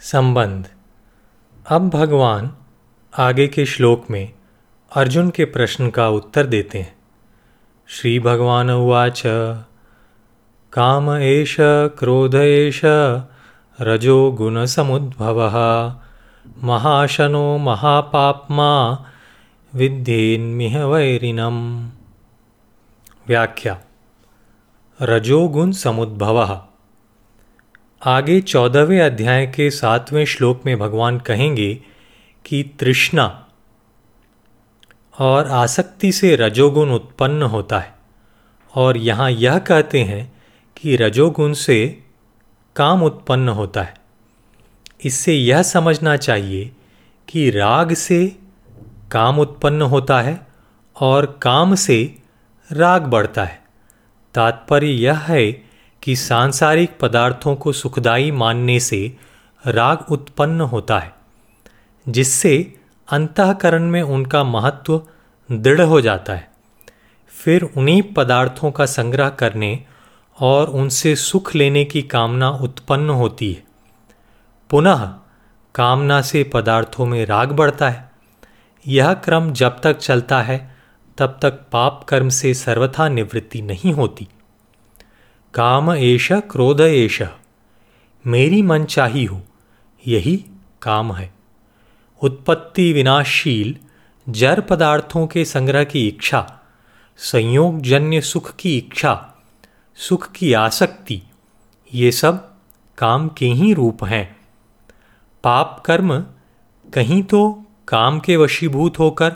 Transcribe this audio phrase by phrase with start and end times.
[0.00, 0.68] संबंध।
[1.66, 2.50] अब भगवान
[3.18, 4.32] आगे के श्लोक में
[4.92, 6.96] अर्जुन के प्रश्न का उत्तर देते हैं।
[7.86, 9.22] श्री भगवान उवाच,
[10.72, 12.80] काम एष क्रोध एष,
[13.80, 15.40] रजो गुण समुद्भव।
[16.64, 18.90] महाशनो महापाप्मा,
[19.74, 21.88] विद्येन्मिह वैरिणम
[23.28, 23.80] व्याख्या।
[25.02, 26.69] रजोगुण समुद्भव।
[28.02, 31.80] आगे चौदहवें अध्याय के सातवें श्लोक में भगवान कहेंगे
[32.46, 33.46] कि तृष्णा
[35.18, 37.94] और आसक्ति से रजोगुण उत्पन्न होता है।
[38.74, 40.42] और यहाँ यह कहते हैं
[40.76, 42.02] कि रजोगुण से
[42.76, 43.94] काम उत्पन्न होता है।
[45.04, 46.70] इससे यह समझना चाहिए
[47.28, 48.36] कि राग से
[49.10, 50.46] काम उत्पन्न होता है
[51.00, 52.18] और काम से
[52.72, 53.62] राग बढ़ता है।
[54.34, 55.69] तात्पर्य यह है
[56.02, 59.16] कि सांसारिक पदार्थों को सुखदाई मानने से
[59.66, 61.14] राग उत्पन्न होता है,
[62.08, 62.74] जिससे
[63.08, 65.02] अंतकरण में उनका महत्व
[65.52, 66.50] दृढ़ हो जाता है।
[67.28, 69.84] फिर उन्हीं पदार्थों का संग्रह करने
[70.40, 73.62] और उनसे सुख लेने की कामना उत्पन्न होती है।
[74.70, 75.14] पुनः
[75.74, 78.10] कामना से पदार्थों में राग बढ़ता है।
[78.86, 80.76] यह क्रम जब तक चलता है,
[81.18, 84.28] तब तक पाप कर्म से सर्वथा निवृत्ति नहीं होती।
[85.54, 87.22] काम एश क्रोध एश
[88.26, 89.40] मेरी मन चाही हो,
[90.06, 90.44] यही
[90.82, 91.34] काम है।
[92.22, 93.76] उत्पत्ति विनाशील
[94.28, 96.60] जड़ पदार्थों के संग्रह की इच्छा,
[97.16, 99.34] संयोगजन्य सुख की इच्छा,
[99.94, 101.22] सुख की आसक्ति,
[101.94, 102.54] ये सब
[102.98, 104.36] काम के ही रूप हैं।
[105.44, 106.20] पाप कर्म,
[106.94, 109.34] कहीं तो काम के वशीभूत होकर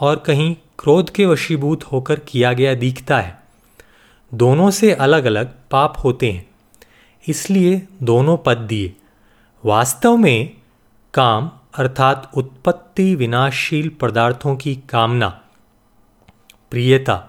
[0.00, 3.41] और कहीं क्रोध के वशीभूत होकर किया गया दिखता है।
[4.34, 6.50] दोनों से अलग अलग पाप होते हैं।
[7.28, 8.96] इसलिए दोनों पद दिए।
[9.64, 10.56] वास्तव में
[11.14, 15.28] काम अर्थात उत्पत्ति विनाशशील पदार्थों की कामना,
[16.70, 17.28] प्रियता,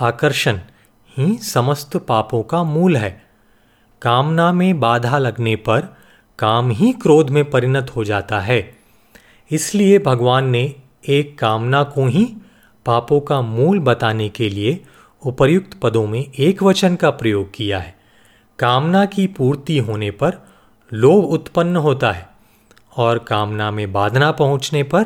[0.00, 0.58] आकर्षण
[1.18, 3.26] ही समस्त पापों का मूल है।
[4.02, 5.96] कामना में बाधा लगने पर
[6.38, 8.78] काम ही क्रोध में परिणत हो जाता है।
[9.50, 10.74] इसलिए भगवान ने
[11.08, 12.36] एक कामना को ही
[12.86, 14.84] पापों का मूल बताने के लिए
[15.22, 17.94] उपर्युक्त पदों में एक वचन का प्रयोग किया है।
[18.58, 20.38] कामना की पूर्ति होने पर
[20.92, 22.28] लोभ उत्पन्न होता है
[22.96, 25.04] और कामना में बाधना पहुँचने पर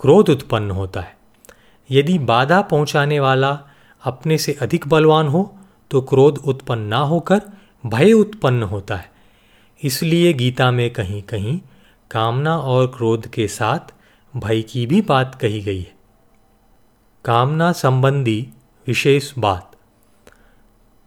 [0.00, 1.16] क्रोध उत्पन्न होता है।
[1.90, 3.58] यदि बाधा पहुँचाने वाला
[4.02, 5.42] अपने से अधिक बलवान हो
[5.90, 7.40] तो क्रोध उत्पन्न ना होकर
[7.84, 9.10] भय उत्पन्न होता है।
[9.80, 11.58] इसलिए गीता में कहीं कहीं
[12.10, 13.92] कामना और क्रोध के साथ
[14.34, 15.94] भय की भी बात कही गई है।
[17.24, 18.48] कामना संबंधी
[18.86, 19.76] विशेष बात।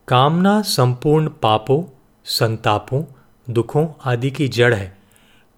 [0.07, 1.83] कामना संपूर्ण पापों,
[2.25, 3.03] संतापों,
[3.49, 4.97] दुखों आदि की जड़ है।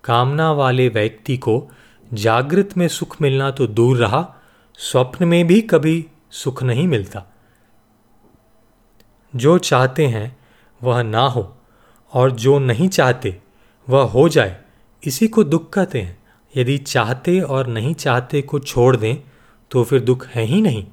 [0.03, 1.69] कामना वाले व्यक्ति को
[2.13, 4.35] जागृत में सुख मिलना तो दूर रहा,
[4.77, 7.23] स्वप्न में भी कभी सुख नहीं मिलता।
[9.35, 10.37] जो चाहते हैं,
[10.83, 11.57] वह ना हो,
[12.13, 13.41] और जो नहीं चाहते,
[13.89, 14.61] वह हो जाए।
[15.03, 16.21] इसी को दुख कहते हैं।
[16.57, 19.15] यदि चाहते और नहीं चाहते को छोड़ दें
[19.71, 20.87] तो फिर दुख है ही नहीं।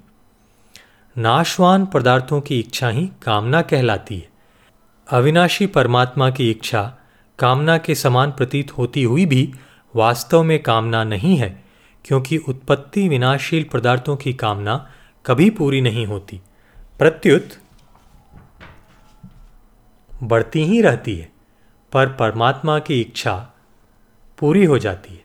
[1.18, 4.28] नाशवान पदार्थों की इच्छा ही कामना कहलाती है।
[5.08, 6.98] अविनाशी परमात्मा की इच्छा
[7.38, 9.54] कामना के समान प्रतीत होती हुई भी
[9.96, 11.64] वास्तव में कामना नहीं है,
[12.04, 14.90] क्योंकि उत्पत्ति विनाशील पदार्थों की कामना
[15.26, 16.40] कभी पूरी नहीं होती।
[16.98, 17.50] प्रत्युत
[20.22, 21.32] बढ़ती ही रहती है,
[21.92, 23.54] पर परमात्मा की इच्छा
[24.38, 25.24] पूरी हो जाती है।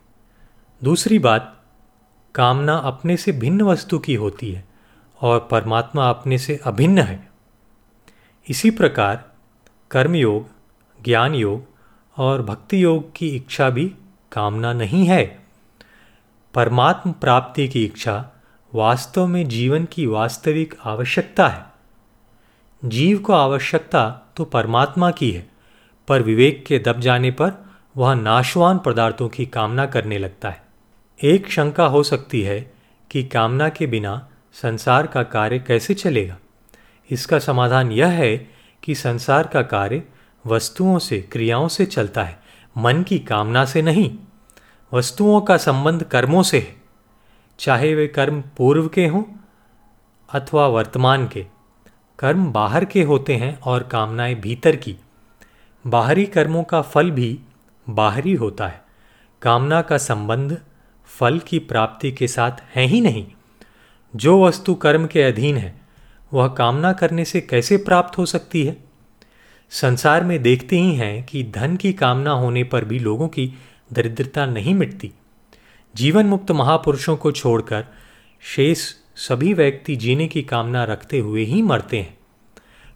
[0.84, 1.64] दूसरी बात,
[2.36, 4.73] कामना अपने से भिन्न वस्तु की होती है।
[5.24, 7.30] और परमात्मा अपने से अभिन्न है।
[8.50, 9.32] इसी प्रकार
[9.92, 10.48] कर्मयोग
[11.04, 11.66] ज्ञान योग
[12.18, 13.86] और भक्ति योग की इच्छा भी
[14.32, 15.46] कामना नहीं है।
[16.54, 18.26] परमात्म प्राप्ति की इच्छा
[18.74, 21.66] वास्तव में जीवन की वास्तविक आवश्यकता है।
[22.86, 25.48] जीव को आवश्यकता तो परमात्मा की है,
[26.08, 27.52] पर विवेक के दब जाने पर
[27.98, 30.64] वह नाशवान पदार्थों की कामना करने लगता है।
[31.24, 32.74] एक शंका हो सकती है
[33.12, 36.38] कि कामना के बिना संसार का कार्य कैसे चलेगा?
[37.10, 38.38] इसका समाधान यह है
[38.84, 40.04] कि संसार का कार्य
[40.46, 42.40] वस्तुओं से, क्रियाओं से चलता है,
[42.78, 44.18] मन की कामना से नहीं।
[44.94, 46.76] वस्तुओं का संबंध कर्मों से है।
[47.60, 49.24] चाहे वे कर्म पूर्व के हों
[50.34, 51.46] अथवा वर्तमान के,
[52.20, 54.98] कर्म बाहर के होते हैं और कामनाएँ भीतर की।
[55.88, 57.40] बाहरी कर्मों का फल भी
[57.90, 58.84] बाहरी होता है।
[59.42, 60.62] कामना का संबंध
[61.06, 63.28] फल की प्राप्ति के साथ है ही नहीं।
[64.15, 65.81] जो वस्तु कर्म के अधीन है,
[66.33, 68.77] वह कामना करने से कैसे प्राप्त हो सकती है?
[69.69, 73.54] संसार में देखते ही हैं कि धन की कामना होने पर भी लोगों की
[73.94, 75.12] दरिद्रता नहीं मिटती।
[75.95, 77.86] जीवन मुक्त महापुरुषों को छोड़कर
[78.42, 82.18] शेष सभी व्यक्ति जीने की कामना रखते हुए ही मरते हैं।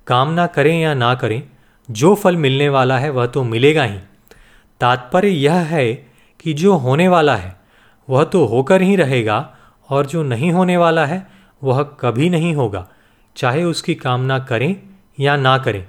[0.08, 1.44] कामना करें या ना करें,
[1.92, 4.00] जो फल मिलने वाला है वह तो मिलेगा ही।
[4.82, 5.94] तात्पर्य यह है
[6.40, 7.60] कि जो होने वाला है,
[8.10, 9.57] वह तो होकर ही रहेगा
[9.90, 11.28] और जो नहीं होने वाला है,
[11.64, 12.88] वह कभी नहीं होगा।
[13.36, 14.76] चाहे उसकी कामना करें
[15.20, 15.88] या ना करें।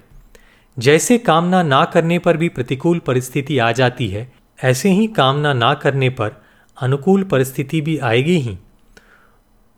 [0.79, 4.31] जैसे कामना ना करने पर भी प्रतिकूल परिस्थिति आ जाती है,
[4.63, 6.31] ऐसे ही कामना ना करने पर
[6.81, 8.57] अनुकूल परिस्थिति भी आएगी ही।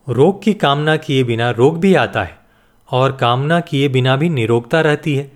[0.10, 2.40] रोग की कामना किए बिना रोग भी आता है,
[2.92, 5.32] और कामना किए बिना भी निरोगता रहती है।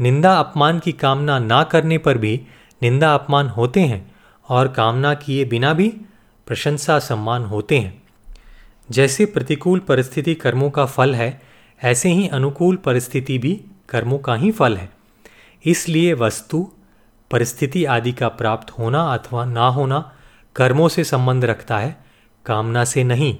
[0.00, 2.40] निंदा अपमान की कामना ना करने पर भी
[2.82, 4.14] निंदा अपमान होते हैं,
[4.48, 5.88] और कामना किए बिना भी
[6.46, 8.05] प्रशंसा सम्मान होते हैं।
[8.90, 11.42] जैसे प्रतिकूल परिस्थिति कर्मों का फल है,
[11.84, 14.90] ऐसे ही अनुकूल परिस्थिति भी कर्मों का ही फल है।
[15.64, 16.72] इसलिए वस्तु,
[17.30, 20.12] परिस्थिति आदि का प्राप्त होना अथवा ना होना
[20.56, 22.04] कर्मों से संबंध रखता है,
[22.46, 23.38] कामना से नहीं।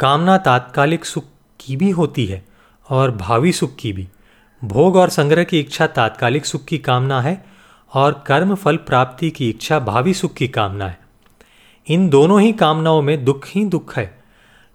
[0.00, 1.24] कामना तात्कालिक सुख
[1.60, 2.44] की भी होती है
[2.90, 4.08] और भावी सुख की भी।
[4.64, 7.44] भोग और संग्रह की इच्छा तात्कालिक सुख की कामना है
[7.94, 11.05] और कर्म फल प्राप्ति की इच्छा भावी सुख की कामना है।
[11.88, 14.18] इन दोनों ही कामनाओं में दुख ही दुख है।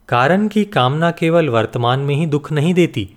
[0.10, 3.10] कारण की कामना केवल वर्तमान में ही दुख नहीं देती,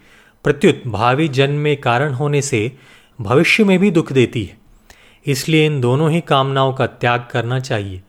[0.44, 2.76] प्रत्युत भावी जन्म में कारण होने से
[3.20, 4.58] भविष्य में भी दुख देती है।
[5.26, 8.02] इसलिए इन दोनों ही कामनाओं का त्याग करना चाहिए।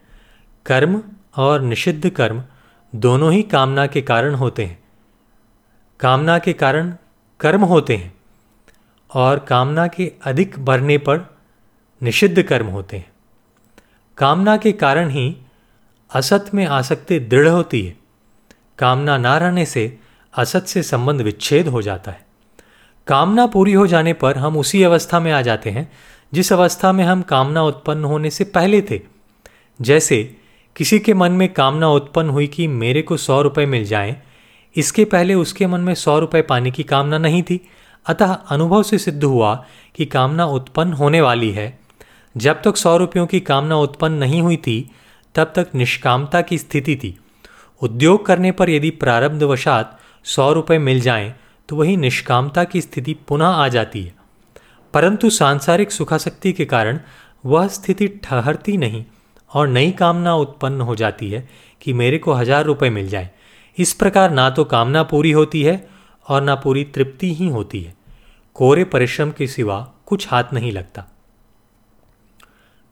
[0.65, 1.01] कर्म
[1.37, 2.43] और निषिद्ध कर्म
[2.95, 4.83] दोनों ही कामना के कारण होते हैं।
[5.99, 6.93] कामना के कारण
[7.39, 8.13] कर्म होते हैं
[9.13, 11.37] और कामना के अधिक बढ़ने पर
[12.03, 13.11] निषिद्ध कर्म होते हैं।
[14.17, 15.37] कामना के कारण ही
[16.15, 17.95] असत में आसक्ति दृढ़ होती है।
[18.79, 19.97] कामना ना रहने से
[20.33, 22.25] असत से संबंध विच्छेद हो जाता है।
[23.07, 25.91] कामना पूरी हो जाने पर हम उसी अवस्था में आ जाते हैं
[26.33, 29.01] जिस अवस्था में हम कामना उत्पन्न होने से पहले थे।
[29.79, 30.35] जैसे
[30.75, 34.15] किसी के मन में कामना उत्पन्न हुई कि मेरे को सौ रुपये मिल जाएँ,
[34.75, 37.59] इसके पहले उसके मन में सौ रुपये पाने की कामना नहीं थी।
[38.05, 39.55] अतः अनुभव से सिद्ध हुआ
[39.95, 41.79] कि कामना उत्पन्न होने वाली है।
[42.35, 44.91] जब तक सौ रुपयों की कामना उत्पन्न नहीं हुई थी
[45.35, 47.17] तब तक निष्कामता की स्थिति थी।
[47.81, 51.33] उद्योग करने पर यदि प्रारब्धवशात सौ रुपये मिल जाएँ
[51.69, 54.13] तो वही निष्कामता की स्थिति पुनः आ जाती है।
[54.93, 56.99] परंतु सांसारिक सुखाशक्ति के कारण
[57.45, 59.03] वह स्थिति ठहरती नहीं
[59.51, 61.47] और नई कामना उत्पन्न हो जाती है
[61.81, 63.29] कि मेरे को हज़ार रुपये मिल जाए।
[63.77, 65.75] इस प्रकार ना तो कामना पूरी होती है
[66.25, 67.93] और ना पूरी तृप्ति ही होती है।
[68.55, 71.05] कोरे परिश्रम के सिवा कुछ हाथ नहीं लगता।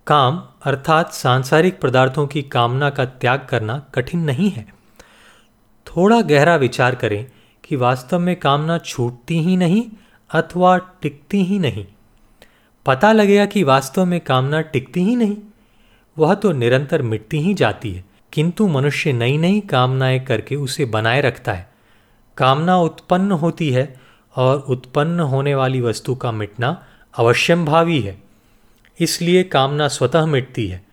[0.08, 4.66] काम अर्थात सांसारिक पदार्थों की कामना का त्याग करना कठिन नहीं है।
[5.88, 7.26] थोड़ा गहरा विचार करें
[7.64, 9.86] कि वास्तव में कामना छूटती ही नहीं
[10.34, 11.86] अथवा टिकती ही नहीं।
[12.86, 15.38] पता लगेगा कि वास्तव में कामना टिकती ही नहीं।
[16.18, 21.22] वह तो निरंतर मिटती ही जाती है, किंतु मनुष्य नई नई कामनाएँ करके उसे बनाए
[21.22, 21.74] रखता है।
[22.38, 24.02] कामना उत्पन्न होती है
[24.36, 26.84] और उत्पन्न होने वाली वस्तु का मिटना
[27.18, 28.23] अवश्यम भावी है।
[29.00, 30.84] इसलिए कामना स्वतः मिटती है।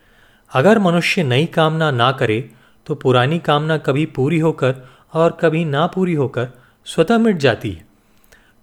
[0.50, 2.40] अगर मनुष्य नई कामना ना करे
[2.86, 4.74] तो पुरानी कामना कभी पूरी होकर
[5.14, 6.48] और कभी ना पूरी होकर
[6.86, 7.84] स्वतः मिट जाती है।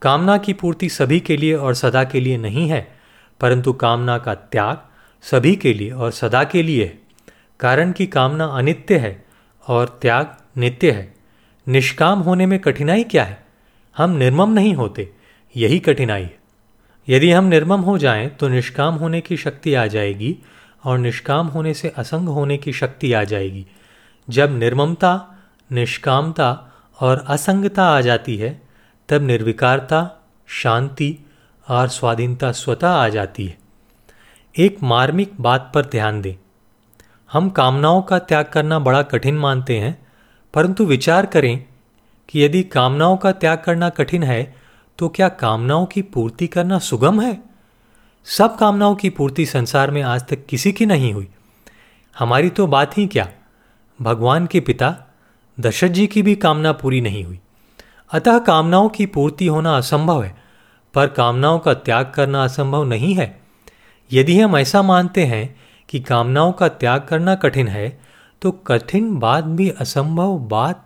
[0.01, 2.87] कामना की पूर्ति सभी के लिए और सदा के लिए नहीं है,
[3.41, 4.81] परंतु कामना का त्याग
[5.23, 6.99] सभी के लिए और सदा के लिए है।
[7.59, 9.25] कारण कि कामना अनित्य है
[9.67, 11.13] और त्याग नित्य है।
[11.67, 13.45] निष्काम होने में कठिनाई क्या है?
[13.95, 15.09] हम निर्मम नहीं होते,
[15.55, 16.37] यही कठिनाई है।
[17.09, 20.37] यदि हम निर्मम हो जाएँ तो निष्काम होने की शक्ति आ जाएगी
[20.85, 23.65] और निष्काम होने से असंग होने की शक्ति आ जाएगी।
[24.29, 25.35] जब निर्ममता,
[25.71, 28.61] निष्कामता और असंगता आ जाती है,
[29.09, 31.17] तब निर्विकारता, शांति
[31.69, 33.57] और स्वाधीनता स्वतः आ जाती है।
[34.57, 36.35] एक मार्मिक बात पर ध्यान दें।
[37.31, 40.07] हम कामनाओं का त्याग करना बड़ा कठिन मानते हैं,
[40.53, 41.65] परंतु विचार करें
[42.29, 44.66] कि यदि कामनाओं का त्याग करना कठिन है
[44.97, 47.43] तो क्या कामनाओं की पूर्ति करना सुगम है?
[48.25, 51.27] सब कामनाओं की पूर्ति संसार में आज तक किसी की नहीं हुई।
[52.19, 53.29] हमारी तो बात ही क्या?
[54.01, 54.95] भगवान के पिता,
[55.59, 57.39] दशरथ जी की भी कामना पूरी नहीं हुई।
[58.11, 60.35] अतः कामनाओं की पूर्ति होना असंभव है,
[60.93, 63.41] पर कामनाओं का त्याग करना असंभव नहीं है।
[64.11, 65.55] यदि हम ऐसा मानते हैं
[65.89, 68.01] कि कामनाओं का त्याग करना कठिन है
[68.41, 70.85] तो कठिन बात भी असंभव बात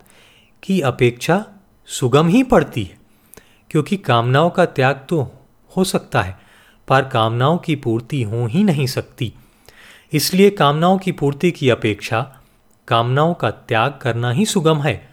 [0.64, 1.46] की अपेक्षा
[1.86, 3.01] सुगम ही पड़ती है।
[3.72, 5.32] क्योंकि कामनाओं का त्याग तो
[5.78, 6.40] हो सकता है,
[6.88, 9.34] पर कामनाओं की पूर्ति हो ही नहीं सकती।
[10.14, 12.38] इसलिए कामनाओं की पूर्ति की अपेक्षा
[12.88, 15.10] कामनाओं का त्याग करना ही सुगम है।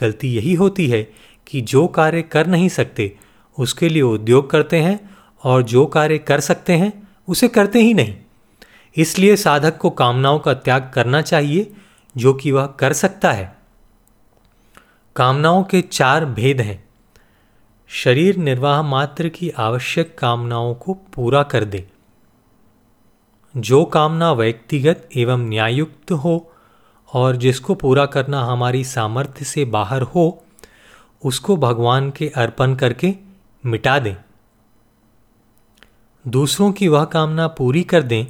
[0.00, 1.02] गलती यही होती है
[1.46, 3.16] कि जो कार्य कर नहीं सकते,
[3.58, 5.10] उसके लिए उद्योग करते हैं
[5.42, 8.16] और जो कार्य कर सकते हैं, उसे करते ही नहीं।
[8.96, 11.72] इसलिए साधक को कामनाओं का त्याग करना चाहिए,
[12.16, 13.56] जो कि वह कर सकता है।
[15.16, 16.91] कामनाओं के चार भेद हैं।
[17.94, 21.88] शरीर निर्वाह मात्र की आवश्यक कामनाओं को पूरा कर दे।
[23.56, 26.52] जो कामना व्यक्तिगत एवं न्यायुक्त हो
[27.12, 30.44] और जिसको पूरा करना हमारी सामर्थ्य से बाहर हो,
[31.24, 33.14] उसको भगवान के अर्पण करके
[33.66, 34.16] मिटा दें।
[36.28, 38.26] दूसरों की वह कामना पूरी कर दें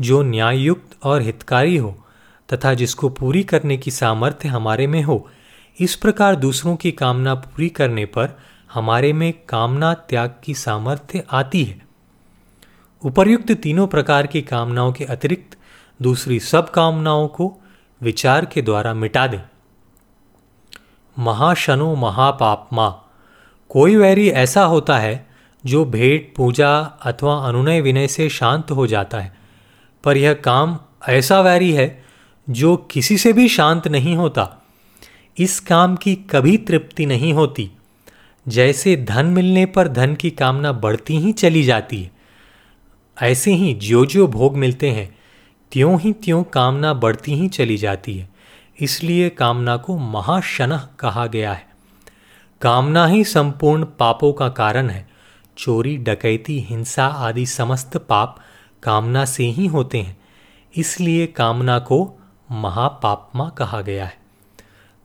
[0.00, 1.98] जो न्यायुक्त और हितकारी हो
[2.52, 5.30] तथा जिसको पूरी करने की सामर्थ्य हमारे में हो,
[5.80, 8.38] इस प्रकार दूसरों की कामना पूरी करने पर
[8.74, 11.86] हमारे में कामना, त्याग की सामर्थ्य आती है।
[13.04, 15.58] उपर्युक्त तीनों प्रकार की कामनाओं के अतिरिक्त
[16.02, 17.56] दूसरी सब कामनाओं को
[18.02, 19.40] विचार के द्वारा मिटा दें।
[21.18, 23.02] महाशनो महापापमा।
[23.68, 25.26] कोई वैरी ऐसा होता है
[25.66, 29.36] जो भेंट, पूजा अथवा अनुनय विनय से शांत हो जाता है।
[30.04, 32.04] पर यह काम ऐसा वैरी है
[32.50, 34.62] जो किसी से भी शांत नहीं होता।
[35.38, 37.72] इस काम की कभी तृप्ति नहीं होती।
[38.48, 42.10] जैसे धन मिलने पर धन की कामना बढ़ती ही चली जाती है,
[43.22, 45.18] ऐसे ही ज्यो ज्यो भोग मिलते हैं
[45.72, 48.30] त्यों ही त्यों कामना बढ़ती ही चली जाती है।
[48.80, 51.66] इसलिए कामना को महाशन कहा गया है।
[52.60, 55.08] कामना ही संपूर्ण पापों का कारण है।
[55.58, 58.38] चोरी, डकैती, हिंसा आदि समस्त पाप
[58.82, 60.20] कामना से ही होते हैं।
[60.76, 62.20] इसलिए कामना को
[62.50, 64.21] महापापमा कहा गया है।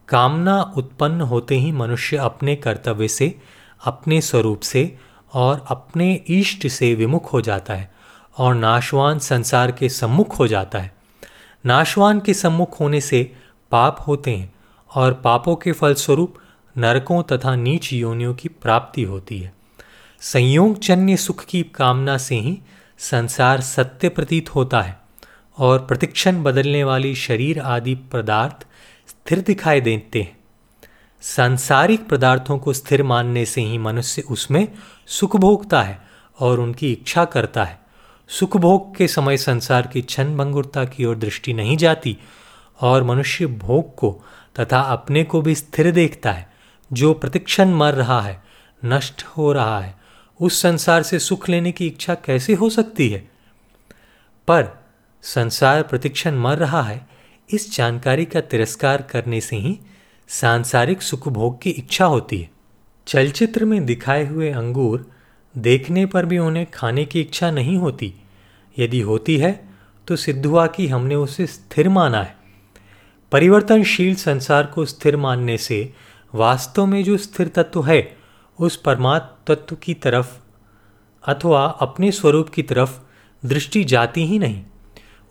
[0.10, 3.40] कामना उत्पन्न होते ही मनुष्य अपने कर्तव्य से,
[3.86, 4.98] अपने स्वरूप से
[5.34, 7.94] और अपने इष्ट से विमुख हो जाता है
[8.38, 10.96] और नाशवान संसार के सम्मुख हो जाता है।
[11.66, 13.34] नाशवान के सम्मुख होने से
[13.72, 14.54] पाप होते हैं
[14.96, 16.36] और पापों के फलस्वरूप
[16.78, 19.54] नरकों तथा नीच योनियों की प्राप्ति होती है।
[20.22, 22.60] संयोगजन्य सुख की कामना से ही
[22.98, 25.00] संसार सत्य प्रतीत होता है
[25.58, 28.67] और प्रतिक्षण बदलने वाली शरीर आदि पदार्थ
[29.28, 30.38] स्थिर दिखाई देते हैं।
[31.22, 34.68] सांसारिक पदार्थों को स्थिर मानने से ही मनुष्य उसमें
[35.08, 36.02] सुख भोगता है
[36.40, 37.80] और उनकी इच्छा करता है।
[38.28, 42.18] सुख भोग के समय संसार की क्षण भंगुरता की ओर दृष्टि नहीं जाती
[42.82, 44.24] और मनुष्य भोग को
[44.60, 46.54] तथा अपने को भी स्थिर देखता है।
[46.94, 48.44] जो प्रतिक्षण मर रहा है,
[48.86, 49.96] नष्ट हो रहा है,
[50.42, 53.32] उस संसार से सुख लेने की इच्छा कैसे हो सकती है?
[54.48, 54.68] पर
[55.22, 57.17] संसार प्रतिक्षण मर रहा है
[57.50, 59.80] इस जानकारी का तिरस्कार करने से ही
[60.30, 62.50] सांसारिक सुखभोग की इच्छा होती है।
[63.08, 65.10] चलचित्र में दिखाए हुए अंगूर
[65.56, 68.14] देखने पर भी उन्हें खाने की इच्छा नहीं होती।
[68.78, 69.70] यदि होती है
[70.08, 72.36] तो सिद्ध हुआ कि हमने उसे स्थिर माना है।
[73.32, 75.94] परिवर्तनशील संसार को स्थिर मानने से
[76.34, 78.18] वास्तव में जो स्थिर तत्व है,
[78.60, 80.38] उस परमात्म तत्व की तरफ़
[81.24, 83.00] अथवा अपने स्वरूप की तरफ़
[83.44, 84.64] दृष्टि जाती ही नहीं।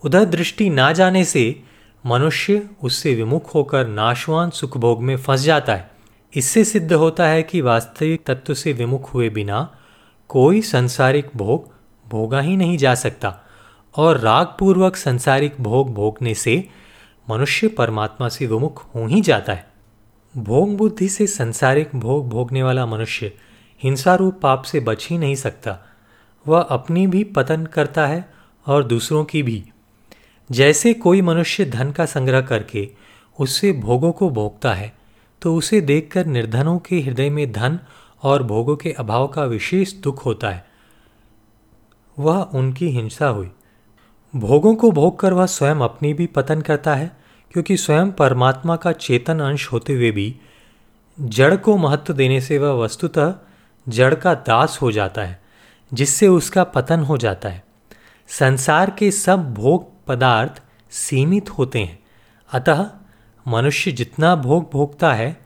[0.03, 1.63] उधर दृष्टि ना जाने से
[2.05, 5.91] मनुष्य उससे विमुख होकर नाशवान सुखभोग में फंस जाता है।
[6.33, 9.75] इससे सिद्ध होता है कि वास्तविक तत्व से विमुख हुए बिना
[10.29, 11.69] कोई संसारिक भोग
[12.09, 13.35] भोगा ही नहीं जा सकता
[13.95, 16.69] और रागपूर्वक संसारिक भोग भोगने से
[17.29, 19.67] मनुष्य परमात्मा से विमुख हो ही जाता है।
[20.37, 23.31] भोग बुद्धि से संसारिक भोग भोगने वाला मनुष्य
[23.83, 25.77] हिंसा रूप पाप से बच ही नहीं सकता।
[26.47, 28.33] वह अपनी भी पतन करता है
[28.67, 29.63] और दूसरों की भी।
[30.51, 32.89] जैसे कोई मनुष्य धन का संग्रह करके
[33.39, 34.93] उससे भोगों को भोगता है
[35.41, 37.79] तो उसे देखकर निर्धनों के हृदय में धन
[38.23, 40.65] और भोगों के अभाव का विशेष दुख होता है।
[42.19, 43.51] वह उनकी हिंसा हुई।
[44.35, 47.17] भोगों को भोग कर वह स्वयं अपनी भी पतन करता है,
[47.51, 50.35] क्योंकि स्वयं परमात्मा का चेतन अंश होते हुए भी
[51.21, 53.33] जड़ को महत्व देने से वह वस्तुतः
[53.89, 55.41] जड़ का दास हो जाता है,
[55.93, 57.63] जिससे उसका पतन हो जाता है।
[58.27, 60.61] संसार के सब भोग पदार्थ
[60.91, 61.99] सीमित होते हैं।
[62.53, 62.85] अतः
[63.47, 65.37] मनुष्य जितना भोग भोगता है,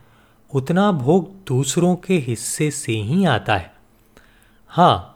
[0.53, 3.73] उतना भोग दूसरों के हिस्से से ही आता है।
[4.67, 5.07] हाँ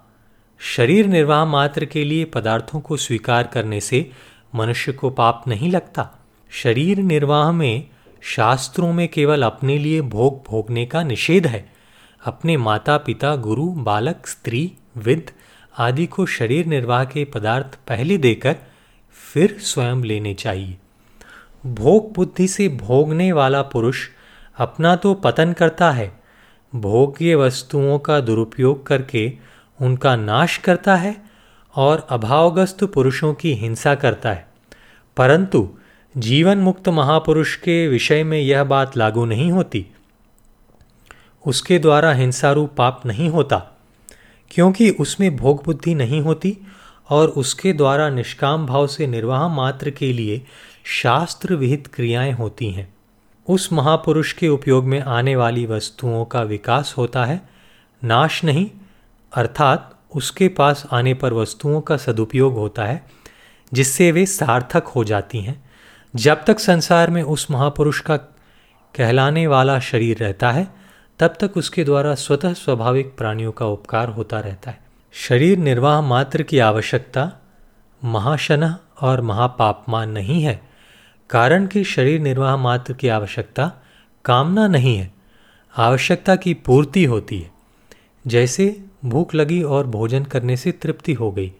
[0.60, 4.12] शरीर निर्वाह मात्र के लिए पदार्थों को स्वीकार करने से
[4.56, 6.10] मनुष्य को पाप नहीं लगता।
[6.50, 7.90] शरीर निर्वाह में
[8.22, 11.74] शास्त्रों में केवल अपने लिए भोग भोगने का निषेध है।
[12.25, 15.32] अपने माता पिता गुरु, बालक, स्त्री विद
[15.78, 18.56] आदि को शरीर निर्वाह के पदार्थ पहले देकर
[19.15, 20.77] फिर स्वयं लेने चाहिए।
[21.65, 24.07] भोग बुद्धि से भोगने वाला पुरुष
[24.57, 26.12] अपना तो पतन करता है,
[26.74, 29.31] भोग्य वस्तुओं का दुरुपयोग करके
[29.79, 31.15] उनका नाश करता है
[31.75, 34.48] और अभावग्रस्त पुरुषों की हिंसा करता है।
[35.17, 35.69] परंतु
[36.15, 39.86] जीवन मुक्त महापुरुष के विषय में यह बात लागू नहीं होती।
[41.45, 43.57] उसके द्वारा हिंसारूप पाप नहीं होता,
[44.51, 46.57] क्योंकि उसमें भोग बुद्धि नहीं होती
[47.09, 50.45] और उसके द्वारा निष्काम भाव से निर्वाह मात्र के लिए
[50.83, 52.95] शास्त्र विहित क्रियाएँ होती हैं।
[53.50, 57.50] उस महापुरुष के उपयोग में आने वाली वस्तुओं का विकास होता है,
[58.03, 58.71] नाश नहीं,
[59.33, 63.05] अर्थात उसके पास आने पर वस्तुओं का सदुपयोग होता है,
[63.74, 65.65] जिससे वे सार्थक हो जाती हैं।
[66.15, 68.17] जब तक संसार में उस महापुरुष का
[68.95, 70.67] कहलाने वाला शरीर रहता है,
[71.19, 74.85] तब तक उसके द्वारा स्वतः स्वाभाविक प्राणियों का उपकार होता रहता है।
[75.17, 77.31] शरीर निर्वाह मात्र की आवश्यकता
[78.03, 80.69] महाशन और महापापमान नहीं है।
[81.29, 83.72] कारण कि शरीर निर्वाह मात्र की आवश्यकता
[84.25, 85.13] कामना नहीं है।
[85.77, 87.51] आवश्यकता की पूर्ति होती है।
[88.27, 91.53] जैसे भूख लगी और भोजन करने से तृप्ति हो गई,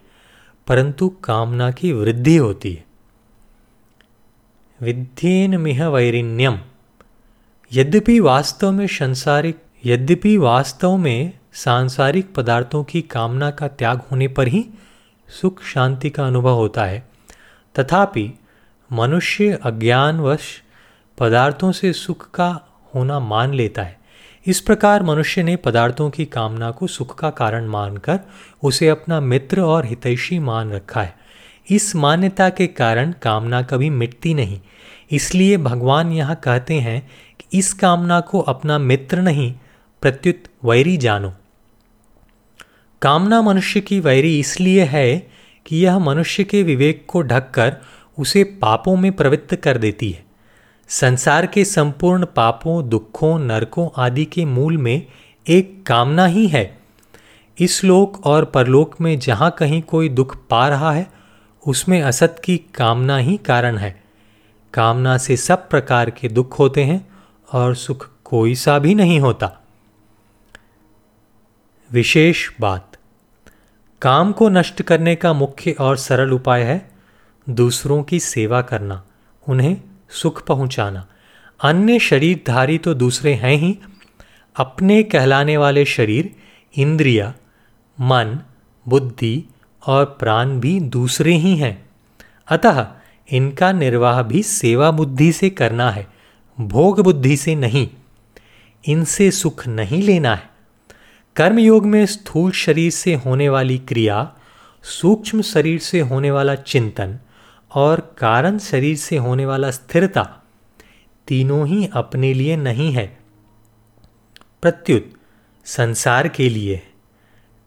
[0.66, 2.84] परंतु कामना की वृद्धि होती है।
[4.80, 6.58] विद्येन मिह वैरिण्यम।
[7.72, 14.48] यद्यपि वास्तव में संसारिक, यद्यपि वास्तव में सांसारिक पदार्थों की कामना का त्याग होने पर
[14.48, 14.66] ही
[15.40, 17.08] सुख शांति का अनुभव होता है।
[17.78, 18.32] तथापि,
[18.92, 20.62] मनुष्य अज्ञानवश
[21.18, 22.60] पदार्थों से सुख का
[22.94, 24.00] होना मान लेता है।
[24.46, 28.20] इस प्रकार मनुष्य ने पदार्थों की कामना को सुख का कारण मानकर
[28.62, 31.16] उसे अपना मित्र और हितैषी मान रखा है।
[31.70, 34.60] इस मान्यता के कारण कामना कभी मिटती नहीं।
[35.10, 37.10] इसलिए भगवान यहाँ कहते हैं
[37.40, 39.54] कि इस कामना को अपना मित्र नहीं,
[40.02, 41.34] प्रत्युत वैरी जानो।
[43.02, 45.30] कामना मनुष्य की वैरी इसलिए है
[45.66, 47.76] कि यह मनुष्य के विवेक को ढककर
[48.18, 50.24] उसे पापों में प्रवृत्त कर देती है।
[50.88, 55.06] संसार के संपूर्ण पापों, दुखों, नरकों आदि के मूल में
[55.48, 56.78] एक कामना ही है।
[57.58, 61.10] इस लोक और परलोक में जहाँ कहीं कोई दुख पा रहा है,
[61.66, 64.02] उसमें असत की कामना ही कारण है।
[64.74, 67.08] कामना से सब प्रकार के दुख होते हैं
[67.52, 69.65] और सुख कोई सा भी नहीं होता।
[71.92, 72.96] विशेष बात।
[74.02, 76.90] काम को नष्ट करने का मुख्य और सरल उपाय है
[77.48, 79.04] दूसरों की सेवा करना,
[79.48, 79.76] उन्हें
[80.10, 81.06] सुख पहुंचाना।
[81.64, 83.78] अन्य शरीरधारी तो दूसरे हैं ही।
[84.56, 86.36] अपने कहलाने वाले शरीर,
[86.76, 87.34] इंद्रिया,
[88.00, 88.40] मन,
[88.88, 89.44] बुद्धि
[89.86, 91.88] और प्राण भी दूसरे ही हैं।
[92.48, 92.86] अतः
[93.32, 96.06] इनका निर्वाह भी सेवा बुद्धि से करना है,
[96.60, 97.88] भोग बुद्धि से नहीं।
[98.84, 100.55] इनसे सुख नहीं लेना है।
[101.36, 104.36] कर्मयोग में स्थूल शरीर से होने वाली क्रिया,
[104.82, 107.18] सूक्ष्म शरीर से होने वाला चिंतन
[107.74, 110.42] और कारण शरीर से होने वाला स्थिरता
[111.28, 113.18] तीनों ही अपने लिए नहीं है।
[114.62, 115.12] प्रत्युत,
[115.64, 116.82] संसार के लिए।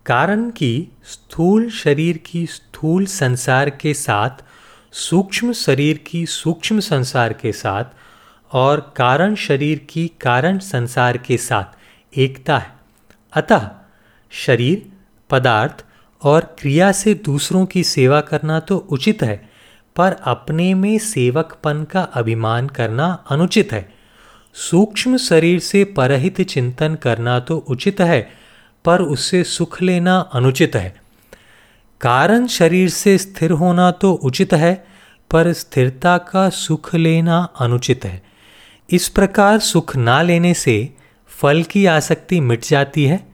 [0.05, 4.29] कारण की स्थूल शरीर की स्थूल संसार के साथ,
[4.91, 7.85] सूक्ष्म शरीर की सूक्ष्म संसार के साथ
[8.51, 11.77] और कारण शरीर की कारण संसार के साथ
[12.17, 12.78] एकता है।
[13.33, 13.69] अतः
[14.31, 14.89] शरीर,
[15.29, 15.85] पदार्थ
[16.21, 19.49] और क्रिया से दूसरों की सेवा करना तो उचित है,
[19.95, 23.93] पर अपने में सेवकपन का अभिमान करना अनुचित है।
[24.53, 28.29] सूक्ष्म शरीर से परहित चिंतन करना तो उचित है,
[28.85, 31.01] पर उससे सुख लेना अनुचित है।
[32.01, 34.73] कारण शरीर से स्थिर होना तो उचित है,
[35.31, 38.21] पर स्थिरता का सुख लेना अनुचित है।
[38.89, 40.93] इस प्रकार सुख ना लेने से
[41.39, 43.29] फल की आसक्ति मिट जाती है।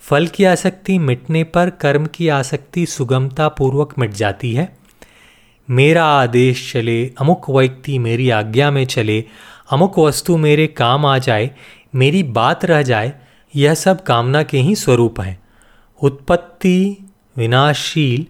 [0.00, 4.78] फल की आसक्ति मिटने पर कर्म की आसक्ति सुगमता पूर्वक मिट जाती है।
[5.70, 9.24] मेरा आदेश चले, अमुक व्यक्ति मेरी आज्ञा में चले,
[9.70, 11.50] अमुक वस्तु मेरे काम आ जाए,
[11.94, 13.12] मेरी बात रह जाए,
[13.56, 15.42] यह सब कामना के ही स्वरूप हैं।
[16.02, 16.96] उत्पत्ति
[17.36, 18.26] विनाशशील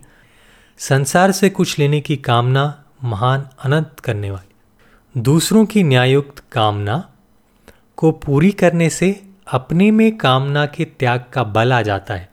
[0.78, 4.54] संसार से कुछ लेने की कामना महान अनंत करने वाली।
[5.20, 7.10] दूसरों की न्यायुक्त कामना
[7.96, 12.32] को पूरी करने से अपने में कामना के त्याग का बल आ जाता है।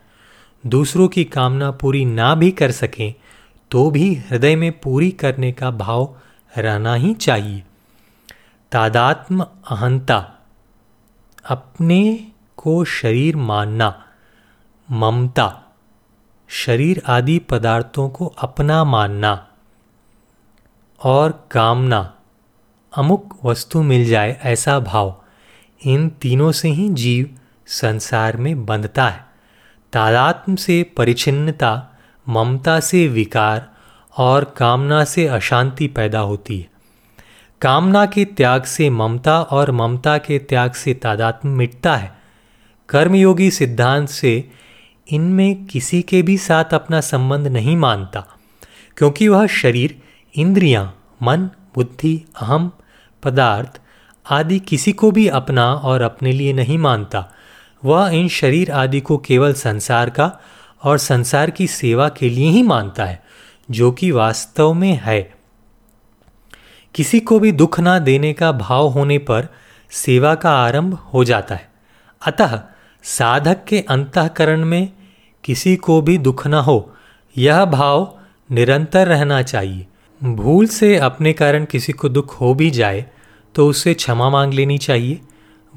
[0.65, 3.13] दूसरों की कामना पूरी ना भी कर सकें
[3.71, 6.17] तो भी हृदय में पूरी करने का भाव
[6.57, 7.63] रहना ही चाहिए।
[8.71, 10.39] तादात्म अहंता,
[11.45, 14.05] अपने को शरीर मानना।
[14.91, 15.63] ममता,
[16.47, 19.47] शरीर आदि पदार्थों को अपना मानना।
[21.03, 22.15] और कामना,
[22.97, 25.20] अमुक वस्तु मिल जाए ऐसा भाव।
[25.85, 27.29] इन तीनों से ही जीव
[27.67, 29.25] संसार में बंधता है।
[29.93, 33.71] तादात्म से परिचिन्नता ममता से विकार
[34.17, 36.69] और कामना से अशांति पैदा होती है।
[37.61, 42.21] कामना के त्याग से ममता और ममता के त्याग से तादात्म मिटता है।
[42.89, 44.51] कर्मयोगी सिद्धांत से
[45.11, 48.25] इनमें किसी के भी साथ अपना संबंध नहीं मानता
[48.97, 50.01] क्योंकि वह शरीर
[50.35, 52.71] इंद्रियाँ, मन बुद्धि अहम
[53.23, 53.80] पदार्थ
[54.29, 57.33] आदि किसी को भी अपना और अपने लिए नहीं मानता।
[57.85, 60.39] वह इन शरीर आदि को केवल संसार का
[60.83, 63.23] और संसार की सेवा के लिए ही मानता है,
[63.71, 65.33] जो कि वास्तव में है।
[66.95, 69.47] किसी को भी दुख ना देने का भाव होने पर
[69.91, 71.69] सेवा का आरंभ हो जाता है।
[72.25, 72.61] अतः
[73.03, 74.93] साधक के अंतकरण में
[75.43, 76.93] किसी को भी दुख ना हो,
[77.37, 78.19] यह भाव
[78.51, 79.87] निरंतर रहना चाहिए।
[80.23, 83.05] भूल से अपने कारण किसी को दुख हो भी जाए
[83.55, 85.21] तो उससे क्षमा मांग लेनी चाहिए।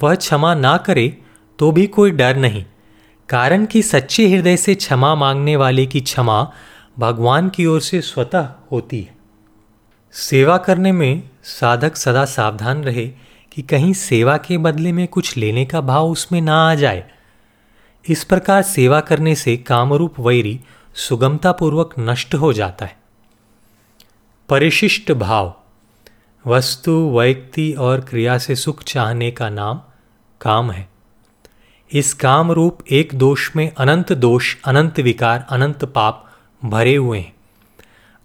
[0.03, 1.19] वह क्षमा ना करे
[1.59, 2.65] तो भी कोई डर नहीं।
[3.29, 6.53] कारण कि सच्चे हृदय से क्षमा मांगने वाले की क्षमा
[6.99, 9.15] भगवान की ओर से स्वतः होती है।
[10.13, 13.07] सेवा करने में साधक सदा सावधान रहे
[13.53, 17.11] कि कहीं सेवा के बदले में कुछ लेने का भाव उसमें ना आ जाए।
[18.09, 20.61] इस प्रकार सेवा करने से कामरूप वैरी
[20.95, 22.97] सुगमतापूर्वक नष्ट हो जाता है।
[24.49, 25.61] परिशिष्ट भाव।
[26.47, 29.81] वस्तु, व्यक्ति और क्रिया से सुख चाहने का नाम
[30.41, 30.89] काम है।
[31.93, 36.33] इस काम रूप एक दोष में अनंत दोष, अनंत विकार, अनंत पाप
[36.65, 37.35] भरे हुए हैं।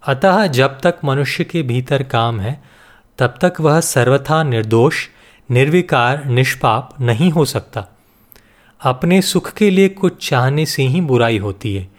[0.04, 2.64] अतः जब तक मनुष्य के भीतर काम है,
[3.18, 5.08] तब तक वह सर्वथा निर्दोष,
[5.52, 7.88] निर्विकार, निष्पाप नहीं हो सकता।
[8.82, 11.90] अपने सुख के लिए कुछ चाहने से ही बुराई होती है।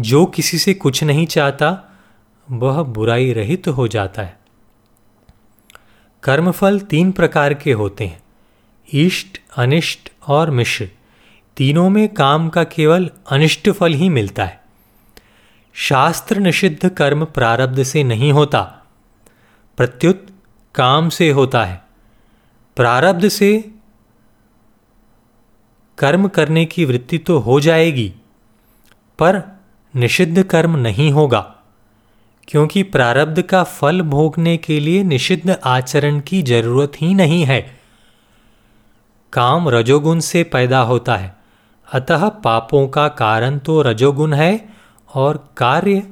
[0.00, 1.96] जो किसी से कुछ नहीं चाहता,
[2.50, 4.37] वह बुराई रहित तो हो जाता है।
[6.22, 8.22] कर्मफल तीन प्रकार के होते हैं,
[8.88, 10.88] इष्ट, अनिष्ट और मिश्र।
[11.56, 14.60] तीनों में काम का केवल अनिष्ट फल ही मिलता है।
[15.74, 18.62] शास्त्र निषिद्ध कर्म प्रारब्ध से नहीं होता,
[19.78, 20.26] प्रत्युत
[20.74, 21.82] काम से होता है।
[22.76, 23.72] प्रारब्ध से
[25.98, 28.12] कर्म करने की वृत्ति तो हो जाएगी,
[29.18, 29.42] पर
[29.94, 31.57] निषिद्ध कर्म नहीं होगा।
[32.48, 37.78] क्योंकि प्रारब्ध का फल भोगने के लिए निषिद्ध आचरण की ज़रूरत ही नहीं है।
[39.32, 41.36] काम रजोगुण से पैदा होता है।
[41.92, 44.68] अतः पापों का कारण तो रजोगुण है
[45.14, 46.02] और कार्य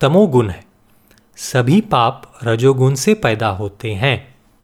[0.00, 0.64] तमोगुण है।
[1.36, 4.35] सभी पाप रजोगुण से पैदा होते हैं।